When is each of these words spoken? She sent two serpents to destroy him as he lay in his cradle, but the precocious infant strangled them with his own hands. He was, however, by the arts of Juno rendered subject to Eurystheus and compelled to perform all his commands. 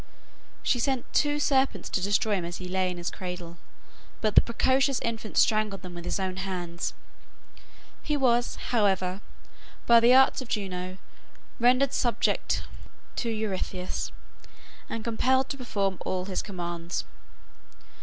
She 0.63 0.79
sent 0.79 1.13
two 1.13 1.39
serpents 1.39 1.87
to 1.91 2.01
destroy 2.01 2.33
him 2.37 2.43
as 2.45 2.57
he 2.57 2.67
lay 2.67 2.89
in 2.89 2.97
his 2.97 3.11
cradle, 3.11 3.59
but 4.19 4.33
the 4.33 4.41
precocious 4.41 4.99
infant 5.03 5.37
strangled 5.37 5.83
them 5.83 5.93
with 5.93 6.05
his 6.05 6.19
own 6.19 6.37
hands. 6.37 6.95
He 8.01 8.17
was, 8.17 8.55
however, 8.71 9.21
by 9.85 9.99
the 9.99 10.15
arts 10.15 10.41
of 10.41 10.47
Juno 10.47 10.97
rendered 11.59 11.93
subject 11.93 12.63
to 13.17 13.29
Eurystheus 13.29 14.11
and 14.89 15.03
compelled 15.03 15.49
to 15.49 15.57
perform 15.57 15.99
all 16.03 16.25
his 16.25 16.41
commands. 16.41 17.05